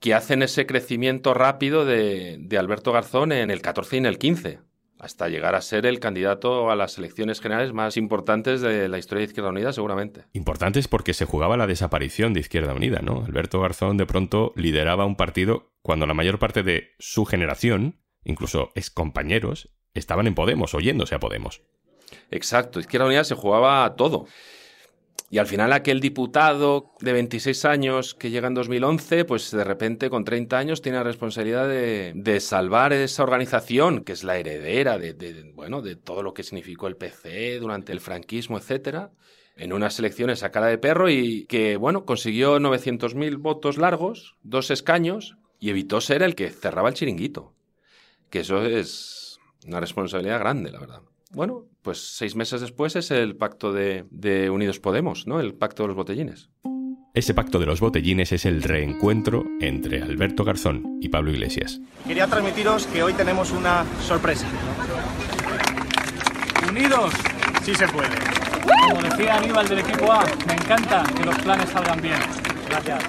que 0.00 0.14
hacen 0.14 0.42
ese 0.42 0.66
crecimiento 0.66 1.34
rápido 1.34 1.84
de, 1.84 2.36
de 2.38 2.58
Alberto 2.58 2.92
Garzón 2.92 3.32
en 3.32 3.50
el 3.50 3.62
14 3.62 3.96
y 3.96 3.98
en 3.98 4.06
el 4.06 4.18
15 4.18 4.60
hasta 5.04 5.28
llegar 5.28 5.54
a 5.54 5.60
ser 5.60 5.84
el 5.84 6.00
candidato 6.00 6.70
a 6.70 6.76
las 6.76 6.96
elecciones 6.96 7.40
generales 7.40 7.74
más 7.74 7.98
importantes 7.98 8.62
de 8.62 8.88
la 8.88 8.96
historia 8.96 9.20
de 9.20 9.26
Izquierda 9.26 9.50
Unida, 9.50 9.70
seguramente. 9.74 10.24
Importantes 10.32 10.88
porque 10.88 11.12
se 11.12 11.26
jugaba 11.26 11.58
la 11.58 11.66
desaparición 11.66 12.32
de 12.32 12.40
Izquierda 12.40 12.72
Unida, 12.72 13.00
¿no? 13.02 13.22
Alberto 13.22 13.60
Garzón 13.60 13.98
de 13.98 14.06
pronto 14.06 14.54
lideraba 14.56 15.04
un 15.04 15.16
partido 15.16 15.74
cuando 15.82 16.06
la 16.06 16.14
mayor 16.14 16.38
parte 16.38 16.62
de 16.62 16.92
su 16.98 17.26
generación, 17.26 18.00
incluso 18.24 18.70
ex 18.74 18.90
compañeros, 18.90 19.68
estaban 19.92 20.26
en 20.26 20.34
Podemos, 20.34 20.72
oyéndose 20.72 21.14
a 21.14 21.20
Podemos. 21.20 21.60
Exacto, 22.30 22.80
Izquierda 22.80 23.06
Unida 23.06 23.24
se 23.24 23.34
jugaba 23.34 23.84
a 23.84 23.96
todo. 23.96 24.26
Y 25.34 25.38
al 25.38 25.48
final 25.48 25.72
aquel 25.72 25.98
diputado 25.98 26.92
de 27.00 27.12
26 27.12 27.64
años 27.64 28.14
que 28.14 28.30
llega 28.30 28.46
en 28.46 28.54
2011, 28.54 29.24
pues 29.24 29.50
de 29.50 29.64
repente 29.64 30.08
con 30.08 30.22
30 30.22 30.56
años 30.56 30.80
tiene 30.80 30.98
la 30.98 31.02
responsabilidad 31.02 31.66
de, 31.66 32.38
salvar 32.38 32.92
esa 32.92 33.24
organización 33.24 34.04
que 34.04 34.12
es 34.12 34.22
la 34.22 34.36
heredera 34.36 34.96
de, 34.96 35.12
de, 35.12 35.50
bueno, 35.52 35.82
de 35.82 35.96
todo 35.96 36.22
lo 36.22 36.34
que 36.34 36.44
significó 36.44 36.86
el 36.86 36.94
PC 36.94 37.58
durante 37.58 37.90
el 37.90 37.98
franquismo, 37.98 38.58
etcétera 38.58 39.10
en 39.56 39.72
unas 39.72 39.98
elecciones 39.98 40.44
a 40.44 40.52
cara 40.52 40.68
de 40.68 40.78
perro 40.78 41.10
y 41.10 41.46
que, 41.46 41.78
bueno, 41.78 42.04
consiguió 42.04 42.60
900.000 42.60 43.36
votos 43.38 43.76
largos, 43.76 44.36
dos 44.44 44.70
escaños, 44.70 45.36
y 45.58 45.70
evitó 45.70 46.00
ser 46.00 46.22
el 46.22 46.36
que 46.36 46.50
cerraba 46.50 46.90
el 46.90 46.94
chiringuito. 46.94 47.52
Que 48.30 48.40
eso 48.40 48.64
es 48.64 49.40
una 49.66 49.80
responsabilidad 49.80 50.38
grande, 50.38 50.70
la 50.70 50.78
verdad. 50.78 51.02
Bueno, 51.34 51.64
pues 51.82 52.16
seis 52.16 52.36
meses 52.36 52.60
después 52.60 52.94
es 52.96 53.10
el 53.10 53.36
pacto 53.36 53.72
de, 53.72 54.04
de, 54.10 54.50
Unidos 54.50 54.78
Podemos, 54.78 55.26
¿no? 55.26 55.40
El 55.40 55.54
pacto 55.54 55.82
de 55.82 55.88
los 55.88 55.96
botellines. 55.96 56.50
Ese 57.12 57.34
pacto 57.34 57.58
de 57.58 57.66
los 57.66 57.80
botellines 57.80 58.32
es 58.32 58.44
el 58.44 58.62
reencuentro 58.62 59.44
entre 59.60 60.02
Alberto 60.02 60.44
Garzón 60.44 60.98
y 61.00 61.08
Pablo 61.08 61.30
Iglesias. 61.32 61.80
Quería 62.06 62.26
transmitiros 62.26 62.86
que 62.86 63.02
hoy 63.02 63.12
tenemos 63.12 63.52
una 63.52 63.84
sorpresa. 64.00 64.46
Unidos, 66.68 67.12
sí 67.62 67.74
se 67.74 67.86
puede. 67.88 68.16
Como 68.88 69.02
decía 69.02 69.36
Aníbal 69.36 69.68
del 69.68 69.78
equipo 69.78 70.12
A, 70.12 70.24
me 70.46 70.54
encanta 70.54 71.04
que 71.16 71.24
los 71.24 71.38
planes 71.38 71.68
salgan 71.70 72.00
bien. 72.00 72.18
Gracias. 72.68 73.04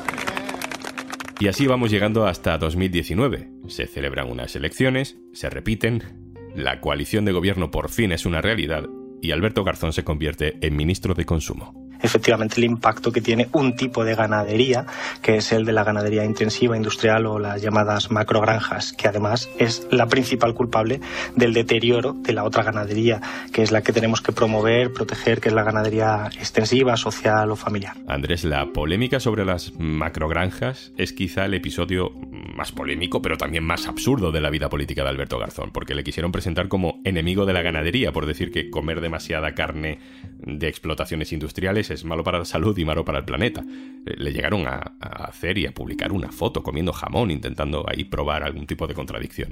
Y 1.39 1.48
así 1.48 1.67
vamos 1.67 1.91
llegando 1.91 2.27
hasta 2.27 2.58
2019. 2.58 3.50
Se 3.67 3.88
celebran 3.88 4.29
unas 4.29 4.55
elecciones, 4.55 5.17
se 5.34 5.50
repiten, 5.50 6.25
la 6.55 6.79
coalición 6.79 7.25
de 7.25 7.33
gobierno 7.33 7.69
por 7.69 7.89
fin 7.89 8.12
es 8.12 8.25
una 8.25 8.41
realidad 8.41 8.85
y 9.21 9.31
Alberto 9.31 9.63
Garzón 9.63 9.91
se 9.91 10.03
convierte 10.03 10.57
en 10.62 10.75
ministro 10.75 11.13
de 11.13 11.25
Consumo. 11.25 11.84
Efectivamente 12.05 12.55
el 12.57 12.65
impacto 12.65 13.12
que 13.12 13.21
tiene 13.21 13.50
un 13.51 13.75
tipo 13.75 14.03
de 14.03 14.15
ganadería, 14.15 14.85
que 15.21 15.38
es 15.38 15.51
el 15.51 15.65
de 15.65 15.74
la 15.74 15.83
ganadería 15.83 16.24
intensiva 16.24 16.77
industrial 16.77 17.25
o 17.25 17.39
las 17.39 17.62
llamadas 17.62 18.12
macrogranjas, 18.12 18.93
que 18.93 19.07
además 19.07 19.50
es 19.57 19.88
la 19.91 20.07
principal 20.07 20.53
culpable 20.53 21.01
del 21.35 21.53
deterioro 21.53 22.13
de 22.13 22.33
la 22.33 22.43
otra 22.43 22.63
ganadería, 22.63 23.21
que 23.51 23.62
es 23.62 23.71
la 23.71 23.81
que 23.81 23.93
tenemos 23.93 24.21
que 24.21 24.31
promover, 24.31 24.93
proteger, 24.93 25.41
que 25.41 25.50
es 25.50 25.55
la 25.55 25.63
ganadería 25.63 26.29
extensiva, 26.38 26.97
social 26.97 27.51
o 27.51 27.55
familiar. 27.55 27.95
Andrés, 28.07 28.43
la 28.43 28.67
polémica 28.71 29.19
sobre 29.19 29.45
las 29.45 29.74
macrogranjas 29.77 30.91
es 30.97 31.13
quizá 31.13 31.45
el 31.45 31.53
episodio 31.53 32.12
más 32.55 32.71
polémico, 32.71 33.21
pero 33.21 33.38
también 33.38 33.63
más 33.63 33.88
absurdo 33.88 34.31
de 34.31 34.41
la 34.41 34.50
vida 34.50 34.69
política 34.69 35.03
de 35.03 35.09
Alberto 35.09 35.38
Garzón, 35.38 35.71
porque 35.71 35.93
le 35.93 36.03
quisieron 36.03 36.31
presentar 36.31 36.67
como 36.67 37.01
enemigo 37.03 37.45
de 37.45 37.53
la 37.53 37.62
ganadería 37.62 38.12
por 38.12 38.25
decir 38.25 38.51
que 38.51 38.69
comer 38.69 39.01
demasiada 39.01 39.53
carne 39.53 40.00
de 40.45 40.67
explotaciones 40.67 41.33
industriales 41.33 41.91
es 41.95 42.05
malo 42.05 42.23
para 42.23 42.39
la 42.39 42.45
salud 42.45 42.77
y 42.77 42.85
malo 42.85 43.03
para 43.03 43.19
el 43.19 43.25
planeta. 43.25 43.61
Eh, 44.05 44.13
le 44.17 44.31
llegaron 44.31 44.67
a, 44.67 44.79
hacer 44.99 45.57
y 45.57 45.65
a 45.65 45.71
publicar 45.71 46.11
una 46.11 46.31
foto 46.31 46.61
comiendo 46.61 46.93
jamón, 46.93 47.31
intentando 47.31 47.85
ahí 47.87 48.03
probar 48.03 48.43
algún 48.43 48.67
tipo 48.67 48.87
de 48.87 48.93
contradicción. 48.93 49.49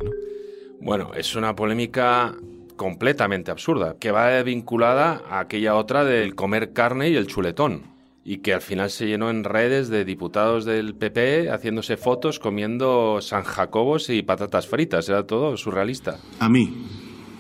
Bueno, 0.80 1.12
es 1.16 1.36
una 1.36 1.56
polémica 1.56 2.36
completamente 2.76 3.52
absurda, 3.52 3.96
que 4.00 4.12
va 4.12 4.42
vinculada 4.44 5.22
a 5.30 5.40
aquella 5.40 5.76
otra 5.76 6.04
del 6.04 6.36
comer 6.36 6.74
carne 6.74 7.10
y 7.10 7.16
el 7.16 7.28
chuletón 7.28 7.94
y 8.26 8.38
que 8.38 8.54
al 8.54 8.62
final 8.62 8.90
se 8.90 9.06
llenó 9.06 9.30
en 9.30 9.44
redes 9.44 9.90
de 9.90 10.06
diputados 10.06 10.66
del 10.66 10.96
PP 10.96 11.50
haciéndose 11.50 11.98
fotos 11.98 12.40
comiendo 12.40 13.20
San 13.22 13.44
Jacobos 13.44 14.10
y 14.10 14.24
patatas 14.24 14.68
fritas. 14.68 15.10
Era 15.10 15.26
todo 15.26 15.58
surrealista. 15.58 16.20
A 16.40 16.50
mí, 16.50 16.74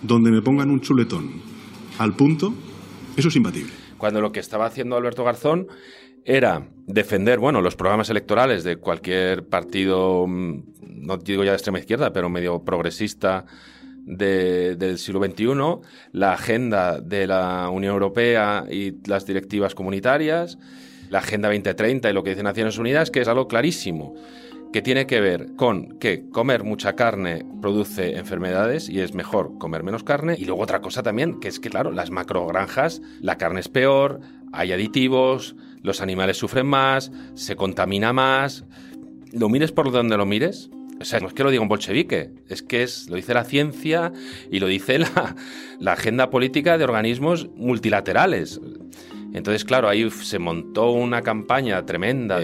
donde 0.01 0.31
me 0.31 0.41
pongan 0.41 0.69
un 0.69 0.81
chuletón 0.81 1.41
al 1.99 2.15
punto, 2.15 2.53
eso 3.15 3.29
es 3.29 3.35
imbatible. 3.35 3.82
Cuando 4.03 4.19
lo 4.19 4.33
que 4.33 4.41
estaba 4.41 4.65
haciendo 4.65 4.97
Alberto 4.97 5.23
Garzón 5.23 5.69
era 6.25 6.67
defender, 6.87 7.39
bueno, 7.39 7.61
los 7.61 7.77
programas 7.77 8.09
electorales 8.09 8.65
de 8.65 8.75
cualquier 8.75 9.47
partido, 9.47 10.27
mm, 10.27 10.63
no 10.81 11.15
digo 11.15 11.45
ya 11.45 11.51
de 11.51 11.55
extrema 11.55 11.79
izquierda, 11.79 12.11
pero 12.11 12.27
medio 12.27 12.65
progresista 12.65 13.45
del 14.05 14.97
siglo 14.97 15.23
XXI, 15.23 15.87
la 16.11 16.33
agenda 16.33 16.99
de 16.99 17.27
la 17.27 17.69
Unión 17.69 17.93
Europea 17.93 18.65
y 18.69 18.95
las 19.07 19.25
directivas 19.25 19.73
comunitarias, 19.73 20.57
la 21.09 21.19
Agenda 21.19 21.47
2030 21.47 22.09
y 22.09 22.13
lo 22.13 22.25
que 22.25 22.31
dice 22.31 22.43
Naciones 22.43 22.77
Unidas, 22.77 23.09
que 23.09 23.21
es 23.21 23.29
algo 23.29 23.47
clarísimo, 23.47 24.15
que 24.73 24.81
tiene 24.81 25.05
que 25.05 25.21
ver 25.21 25.55
con 25.55 25.99
que 25.99 26.27
comer 26.29 26.63
mucha 26.63 26.95
carne 26.95 27.45
produce 27.61 28.17
enfermedades 28.17 28.89
y 28.89 28.99
es 28.99 29.13
mejor 29.13 29.57
comer 29.59 29.83
menos 29.83 30.03
carne. 30.03 30.35
Y 30.37 30.45
luego 30.45 30.63
otra 30.63 30.81
cosa 30.81 31.03
también, 31.03 31.39
que 31.39 31.47
es 31.47 31.59
que, 31.59 31.69
claro, 31.69 31.91
las 31.91 32.09
macrogranjas, 32.09 33.01
la 33.21 33.37
carne 33.37 33.61
es 33.61 33.69
peor, 33.69 34.19
hay 34.51 34.71
aditivos, 34.71 35.55
los 35.83 36.01
animales 36.01 36.37
sufren 36.37 36.65
más, 36.65 37.11
se 37.35 37.55
contamina 37.55 38.11
más. 38.13 38.65
Lo 39.31 39.47
mires 39.47 39.71
por 39.71 39.91
donde 39.91 40.17
lo 40.17 40.25
mires, 40.25 40.71
o 40.99 41.05
sea, 41.05 41.19
no 41.19 41.27
es 41.27 41.33
que 41.33 41.43
lo 41.43 41.51
diga 41.51 41.61
un 41.61 41.69
bolchevique, 41.69 42.31
es 42.49 42.63
que 42.63 42.81
es, 42.81 43.09
lo 43.09 43.15
dice 43.15 43.35
la 43.35 43.43
ciencia 43.43 44.11
y 44.51 44.59
lo 44.59 44.67
dice 44.67 44.97
la, 44.97 45.35
la 45.79 45.93
agenda 45.93 46.31
política 46.31 46.79
de 46.79 46.83
organismos 46.83 47.47
multilaterales. 47.55 48.59
Entonces, 49.33 49.65
claro, 49.65 49.87
ahí 49.87 50.09
se 50.09 50.39
montó 50.39 50.91
una 50.91 51.21
campaña 51.21 51.85
tremenda 51.85 52.39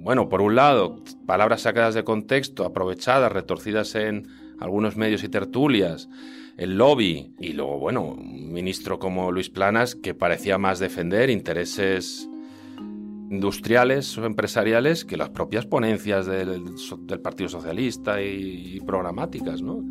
bueno, 0.00 0.28
por 0.28 0.40
un 0.40 0.54
lado, 0.54 1.02
palabras 1.26 1.62
sacadas 1.62 1.94
de 1.94 2.04
contexto, 2.04 2.64
aprovechadas, 2.64 3.30
retorcidas 3.30 3.94
en 3.94 4.28
algunos 4.58 4.96
medios 4.96 5.22
y 5.24 5.28
tertulias, 5.28 6.08
el 6.56 6.76
lobby, 6.76 7.34
y 7.38 7.52
luego, 7.52 7.78
bueno, 7.78 8.04
un 8.04 8.52
ministro 8.52 8.98
como 8.98 9.30
Luis 9.30 9.50
Planas 9.50 9.94
que 9.94 10.14
parecía 10.14 10.58
más 10.58 10.78
defender 10.78 11.30
intereses 11.30 12.28
industriales 13.30 14.18
o 14.18 14.26
empresariales 14.26 15.04
que 15.04 15.16
las 15.16 15.30
propias 15.30 15.64
ponencias 15.66 16.26
del, 16.26 16.64
Partido 17.22 17.48
Socialista 17.48 18.20
y, 18.22 18.80
programáticas, 18.80 19.62
¿no? 19.62 19.82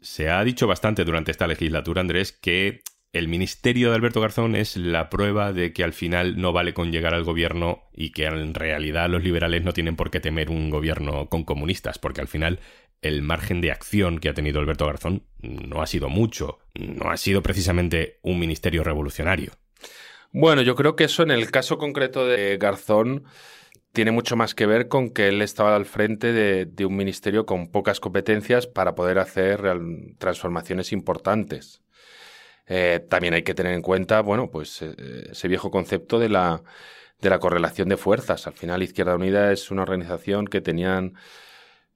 Se 0.00 0.30
ha 0.30 0.44
dicho 0.44 0.66
bastante 0.66 1.04
durante 1.04 1.32
esta 1.32 1.46
legislatura, 1.46 2.00
Andrés, 2.00 2.32
que 2.32 2.82
el 3.12 3.28
ministerio 3.28 3.90
de 3.90 3.96
Alberto 3.96 4.20
Garzón 4.20 4.54
es 4.54 4.76
la 4.76 5.08
prueba 5.08 5.52
de 5.52 5.72
que 5.72 5.82
al 5.82 5.92
final 5.92 6.40
no 6.40 6.52
vale 6.52 6.74
con 6.74 6.92
llegar 6.92 7.14
al 7.14 7.24
gobierno 7.24 7.84
y 7.92 8.10
que 8.10 8.26
en 8.26 8.54
realidad 8.54 9.08
los 9.08 9.24
liberales 9.24 9.64
no 9.64 9.72
tienen 9.72 9.96
por 9.96 10.10
qué 10.10 10.20
temer 10.20 10.50
un 10.50 10.70
gobierno 10.70 11.28
con 11.28 11.44
comunistas, 11.44 11.98
porque 11.98 12.20
al 12.20 12.28
final 12.28 12.60
el 13.00 13.22
margen 13.22 13.60
de 13.60 13.70
acción 13.70 14.18
que 14.18 14.28
ha 14.28 14.34
tenido 14.34 14.60
Alberto 14.60 14.86
Garzón 14.86 15.22
no 15.40 15.82
ha 15.82 15.86
sido 15.86 16.08
mucho, 16.08 16.58
no 16.74 17.10
ha 17.10 17.16
sido 17.16 17.42
precisamente 17.42 18.18
un 18.22 18.38
ministerio 18.38 18.84
revolucionario. 18.84 19.52
Bueno, 20.30 20.60
yo 20.62 20.74
creo 20.74 20.94
que 20.94 21.04
eso 21.04 21.22
en 21.22 21.30
el 21.30 21.50
caso 21.50 21.78
concreto 21.78 22.26
de 22.26 22.58
Garzón 22.58 23.24
tiene 23.92 24.10
mucho 24.12 24.36
más 24.36 24.54
que 24.54 24.66
ver 24.66 24.88
con 24.88 25.10
que 25.10 25.28
él 25.28 25.40
estaba 25.40 25.74
al 25.74 25.86
frente 25.86 26.32
de, 26.32 26.86
un 26.86 26.96
ministerio 26.96 27.46
con 27.46 27.70
pocas 27.70 28.00
competencias 28.00 28.66
para 28.66 28.94
poder 28.94 29.18
hacer 29.18 29.62
transformaciones 30.18 30.92
importantes. 30.92 31.80
Eh, 32.68 33.00
también 33.08 33.34
hay 33.34 33.42
que 33.42 33.54
tener 33.54 33.72
en 33.74 33.82
cuenta, 33.82 34.20
bueno, 34.20 34.50
pues 34.50 34.82
eh, 34.82 35.28
ese 35.30 35.48
viejo 35.48 35.70
concepto 35.70 36.18
de 36.18 36.28
la, 36.28 36.62
de 37.20 37.30
la 37.30 37.38
correlación 37.38 37.88
de 37.88 37.96
fuerzas. 37.96 38.46
Al 38.46 38.52
final, 38.54 38.82
Izquierda 38.82 39.16
Unida 39.16 39.52
es 39.52 39.70
una 39.70 39.82
organización 39.82 40.46
que 40.46 40.60
tenían 40.60 41.14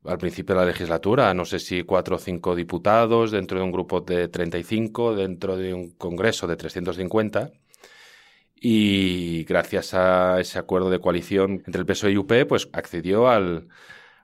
al 0.04 0.18
principio 0.18 0.54
de 0.54 0.62
la 0.62 0.66
legislatura, 0.66 1.32
no 1.34 1.44
sé 1.44 1.58
si 1.60 1.84
cuatro 1.84 2.16
o 2.16 2.18
cinco 2.18 2.56
diputados 2.56 3.30
dentro 3.30 3.58
de 3.58 3.64
un 3.64 3.72
grupo 3.72 4.00
de 4.00 4.28
35, 4.28 5.14
dentro 5.14 5.56
de 5.56 5.74
un 5.74 5.90
congreso 5.92 6.46
de 6.46 6.56
350 6.56 7.52
y 8.64 9.44
gracias 9.44 9.92
a 9.92 10.40
ese 10.40 10.58
acuerdo 10.58 10.88
de 10.88 11.00
coalición 11.00 11.62
entre 11.66 11.80
el 11.80 11.86
PSOE 11.86 12.12
y 12.12 12.16
UP, 12.16 12.32
pues 12.48 12.68
accedió 12.72 13.28
al, 13.28 13.68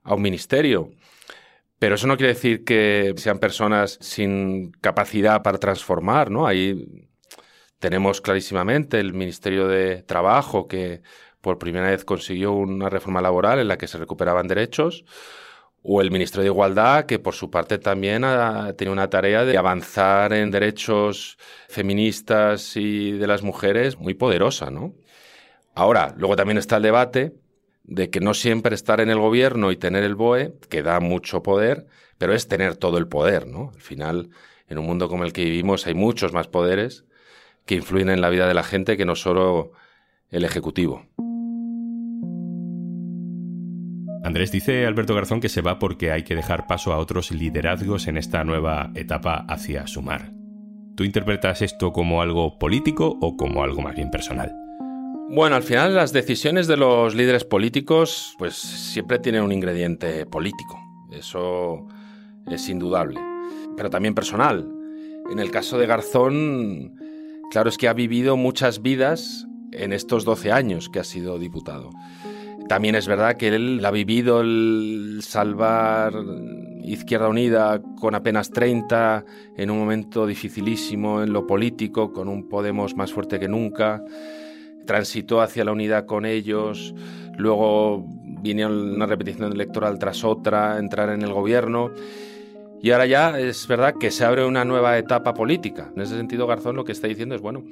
a 0.04 0.14
un 0.14 0.22
ministerio. 0.22 0.90
Pero 1.78 1.94
eso 1.94 2.06
no 2.06 2.16
quiere 2.16 2.34
decir 2.34 2.64
que 2.64 3.14
sean 3.16 3.38
personas 3.38 3.98
sin 4.00 4.72
capacidad 4.72 5.42
para 5.42 5.58
transformar, 5.58 6.30
¿no? 6.30 6.46
Ahí 6.46 7.06
tenemos 7.78 8.20
clarísimamente 8.20 8.98
el 8.98 9.12
Ministerio 9.14 9.68
de 9.68 10.02
Trabajo 10.02 10.66
que 10.66 11.02
por 11.40 11.58
primera 11.58 11.90
vez 11.90 12.04
consiguió 12.04 12.52
una 12.52 12.88
reforma 12.88 13.20
laboral 13.20 13.60
en 13.60 13.68
la 13.68 13.78
que 13.78 13.86
se 13.86 13.98
recuperaban 13.98 14.48
derechos 14.48 15.04
o 15.82 16.00
el 16.00 16.10
ministro 16.10 16.42
de 16.42 16.48
Igualdad, 16.48 17.06
que 17.06 17.20
por 17.20 17.34
su 17.34 17.50
parte 17.50 17.78
también 17.78 18.24
ha 18.24 18.72
tenido 18.74 18.92
una 18.92 19.08
tarea 19.08 19.44
de 19.44 19.56
avanzar 19.56 20.32
en 20.32 20.50
derechos 20.50 21.38
feministas 21.68 22.76
y 22.76 23.12
de 23.12 23.26
las 23.28 23.42
mujeres 23.42 23.96
muy 23.96 24.14
poderosa, 24.14 24.70
¿no? 24.70 24.94
Ahora, 25.74 26.14
luego 26.16 26.34
también 26.34 26.58
está 26.58 26.76
el 26.76 26.82
debate 26.82 27.32
de 27.88 28.10
que 28.10 28.20
no 28.20 28.34
siempre 28.34 28.74
estar 28.74 29.00
en 29.00 29.08
el 29.08 29.18
gobierno 29.18 29.72
y 29.72 29.76
tener 29.76 30.04
el 30.04 30.14
BOE, 30.14 30.54
que 30.68 30.82
da 30.82 31.00
mucho 31.00 31.42
poder, 31.42 31.86
pero 32.18 32.34
es 32.34 32.46
tener 32.46 32.76
todo 32.76 32.98
el 32.98 33.08
poder, 33.08 33.46
¿no? 33.46 33.72
Al 33.74 33.80
final, 33.80 34.28
en 34.68 34.78
un 34.78 34.84
mundo 34.84 35.08
como 35.08 35.24
el 35.24 35.32
que 35.32 35.44
vivimos 35.44 35.86
hay 35.86 35.94
muchos 35.94 36.32
más 36.32 36.48
poderes 36.48 37.04
que 37.64 37.76
influyen 37.76 38.10
en 38.10 38.20
la 38.20 38.28
vida 38.28 38.46
de 38.46 38.54
la 38.54 38.62
gente 38.62 38.96
que 38.96 39.06
no 39.06 39.16
solo 39.16 39.72
el 40.30 40.44
Ejecutivo. 40.44 41.06
Andrés 44.22 44.52
dice 44.52 44.84
Alberto 44.84 45.14
Garzón 45.14 45.40
que 45.40 45.48
se 45.48 45.62
va 45.62 45.78
porque 45.78 46.12
hay 46.12 46.24
que 46.24 46.36
dejar 46.36 46.66
paso 46.66 46.92
a 46.92 46.98
otros 46.98 47.30
liderazgos 47.30 48.06
en 48.08 48.18
esta 48.18 48.44
nueva 48.44 48.90
etapa 48.94 49.46
hacia 49.48 49.86
sumar. 49.86 50.32
¿Tú 50.94 51.04
interpretas 51.04 51.62
esto 51.62 51.92
como 51.92 52.20
algo 52.20 52.58
político 52.58 53.16
o 53.22 53.36
como 53.36 53.62
algo 53.62 53.80
más 53.80 53.94
bien 53.94 54.10
personal? 54.10 54.57
Bueno, 55.30 55.56
al 55.56 55.62
final 55.62 55.94
las 55.94 56.14
decisiones 56.14 56.66
de 56.66 56.78
los 56.78 57.14
líderes 57.14 57.44
políticos 57.44 58.34
pues 58.38 58.54
siempre 58.54 59.18
tienen 59.18 59.42
un 59.42 59.52
ingrediente 59.52 60.24
político. 60.24 60.80
Eso 61.12 61.86
es 62.46 62.66
indudable. 62.70 63.20
Pero 63.76 63.90
también 63.90 64.14
personal. 64.14 64.66
En 65.30 65.38
el 65.38 65.50
caso 65.50 65.78
de 65.78 65.86
Garzón, 65.86 66.94
claro 67.50 67.68
es 67.68 67.76
que 67.76 67.88
ha 67.88 67.92
vivido 67.92 68.38
muchas 68.38 68.80
vidas 68.80 69.46
en 69.72 69.92
estos 69.92 70.24
12 70.24 70.50
años 70.50 70.88
que 70.88 71.00
ha 71.00 71.04
sido 71.04 71.38
diputado. 71.38 71.90
También 72.66 72.94
es 72.94 73.06
verdad 73.06 73.36
que 73.36 73.48
él 73.48 73.84
ha 73.84 73.90
vivido 73.90 74.40
el 74.40 75.20
salvar 75.22 76.14
Izquierda 76.84 77.28
Unida 77.28 77.82
con 78.00 78.14
apenas 78.14 78.50
30, 78.50 79.26
en 79.56 79.70
un 79.70 79.78
momento 79.78 80.26
dificilísimo 80.26 81.22
en 81.22 81.34
lo 81.34 81.46
político, 81.46 82.14
con 82.14 82.28
un 82.28 82.48
Podemos 82.48 82.96
más 82.96 83.12
fuerte 83.12 83.38
que 83.38 83.48
nunca. 83.48 84.02
Transitó 84.86 85.40
hacia 85.40 85.64
la 85.64 85.72
unidad 85.72 86.06
con 86.06 86.24
ellos, 86.24 86.94
luego 87.36 88.04
vino 88.42 88.68
una 88.68 89.06
repetición 89.06 89.52
electoral 89.52 89.98
tras 89.98 90.24
otra, 90.24 90.78
entrar 90.78 91.10
en 91.10 91.22
el 91.22 91.32
gobierno. 91.32 91.90
Y 92.80 92.92
ahora 92.92 93.06
ya 93.06 93.38
es 93.38 93.66
verdad 93.66 93.94
que 93.98 94.10
se 94.10 94.24
abre 94.24 94.44
una 94.44 94.64
nueva 94.64 94.96
etapa 94.98 95.34
política. 95.34 95.90
En 95.94 96.02
ese 96.02 96.16
sentido, 96.16 96.46
Garzón 96.46 96.76
lo 96.76 96.84
que 96.84 96.92
está 96.92 97.08
diciendo 97.08 97.34
es, 97.34 97.40
bueno, 97.40 97.64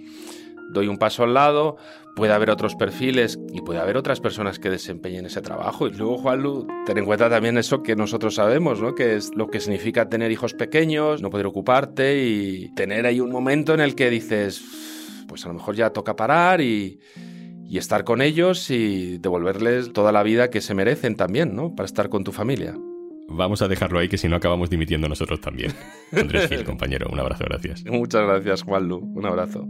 doy 0.70 0.88
un 0.88 0.98
paso 0.98 1.22
al 1.22 1.34
lado, 1.34 1.76
puede 2.16 2.32
haber 2.32 2.50
otros 2.50 2.74
perfiles 2.74 3.38
y 3.52 3.60
puede 3.60 3.78
haber 3.78 3.96
otras 3.96 4.20
personas 4.20 4.58
que 4.58 4.68
desempeñen 4.68 5.26
ese 5.26 5.42
trabajo. 5.42 5.86
Y 5.86 5.92
luego, 5.92 6.18
Juanlu, 6.18 6.66
ten 6.86 6.98
en 6.98 7.04
cuenta 7.04 7.30
también 7.30 7.56
eso 7.56 7.82
que 7.82 7.94
nosotros 7.94 8.34
sabemos, 8.34 8.80
¿no? 8.80 8.94
Que 8.94 9.14
es 9.14 9.34
lo 9.36 9.48
que 9.48 9.60
significa 9.60 10.08
tener 10.08 10.32
hijos 10.32 10.54
pequeños, 10.54 11.22
no 11.22 11.30
poder 11.30 11.46
ocuparte 11.46 12.20
y 12.24 12.70
tener 12.74 13.06
ahí 13.06 13.20
un 13.20 13.30
momento 13.30 13.74
en 13.74 13.80
el 13.80 13.94
que 13.94 14.10
dices, 14.10 14.62
pues 15.26 15.44
a 15.44 15.48
lo 15.48 15.54
mejor 15.54 15.74
ya 15.74 15.90
toca 15.90 16.16
parar 16.16 16.60
y, 16.60 17.00
y 17.68 17.78
estar 17.78 18.04
con 18.04 18.22
ellos 18.22 18.70
y 18.70 19.18
devolverles 19.18 19.92
toda 19.92 20.12
la 20.12 20.22
vida 20.22 20.50
que 20.50 20.60
se 20.60 20.74
merecen 20.74 21.16
también, 21.16 21.54
¿no? 21.54 21.74
Para 21.74 21.86
estar 21.86 22.08
con 22.08 22.24
tu 22.24 22.32
familia. 22.32 22.74
Vamos 23.28 23.60
a 23.60 23.68
dejarlo 23.68 23.98
ahí, 23.98 24.08
que 24.08 24.18
si 24.18 24.28
no 24.28 24.36
acabamos 24.36 24.70
dimitiendo 24.70 25.08
nosotros 25.08 25.40
también. 25.40 25.72
Andrés 26.12 26.48
Gil, 26.48 26.64
compañero, 26.64 27.08
un 27.10 27.18
abrazo, 27.18 27.44
gracias. 27.44 27.84
Muchas 27.84 28.22
gracias, 28.22 28.62
Juanlu. 28.62 28.98
Un 28.98 29.26
abrazo. 29.26 29.66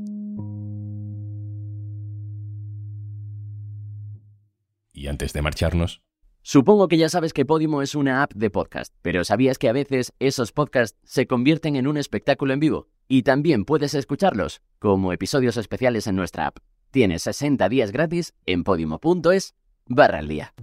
Y 4.93 5.09
antes 5.09 5.33
de 5.33 5.43
marcharnos... 5.43 6.03
Supongo 6.43 6.87
que 6.87 6.97
ya 6.97 7.09
sabes 7.09 7.33
que 7.33 7.45
Podimo 7.45 7.83
es 7.83 7.97
una 7.97 8.23
app 8.23 8.33
de 8.33 8.51
podcast, 8.51 8.95
pero 9.03 9.25
¿sabías 9.25 9.59
que 9.59 9.69
a 9.69 9.73
veces 9.73 10.13
esos 10.21 10.53
podcasts 10.53 10.97
se 11.03 11.27
convierten 11.27 11.75
en 11.75 11.89
un 11.89 11.97
espectáculo 11.97 12.53
en 12.53 12.61
vivo? 12.61 12.89
Y 13.09 13.23
también 13.23 13.65
puedes 13.65 13.95
escucharlos 13.95 14.63
como 14.79 15.13
episodios 15.13 15.57
especiales 15.57 16.07
en 16.07 16.17
nuestra 16.17 16.47
app. 16.49 16.59
Tienes 16.91 17.23
60 17.23 17.69
días 17.69 17.93
gratis 17.93 18.35
en 18.47 18.65
podimo.es 18.65 19.55
barra 19.87 20.19
al 20.19 20.29
día. 20.29 20.55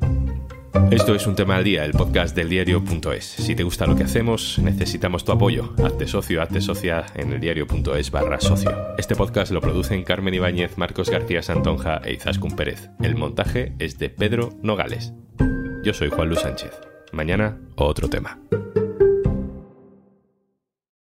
Esto 0.92 1.16
es 1.16 1.26
un 1.28 1.36
tema 1.36 1.56
al 1.56 1.64
día, 1.64 1.86
el 1.86 1.92
podcast 1.92 2.36
del 2.36 2.50
diario.es. 2.50 3.26
Si 3.26 3.56
te 3.56 3.64
gusta 3.64 3.88
lo 3.88 3.96
que 3.96 4.04
hacemos, 4.04 4.60
necesitamos 4.60 5.24
tu 5.24 5.32
apoyo. 5.32 5.74
Hazte 5.84 6.08
socio, 6.08 6.42
hazte 6.42 6.60
en 7.16 7.34
el 7.34 7.40
diario.es 7.40 8.12
barra 8.12 8.40
socio. 8.40 8.72
Este 8.98 9.16
podcast 9.16 9.52
lo 9.52 9.62
producen 9.62 10.04
Carmen 10.04 10.34
Ibáñez, 10.34 10.78
Marcos 10.78 11.10
García 11.10 11.42
Santonja 11.42 12.02
e 12.04 12.14
Izaskun 12.14 12.56
Pérez. 12.56 12.90
El 13.02 13.16
montaje 13.16 13.74
es 13.80 13.98
de 13.98 14.10
Pedro 14.10 14.52
Nogales. 14.62 15.14
Yo 15.84 15.94
soy 15.94 16.10
Juan 16.10 16.30
Luis 16.30 16.42
Sánchez. 16.42 16.72
Mañana, 17.12 17.60
otro 17.76 18.10
tema. 18.10 18.40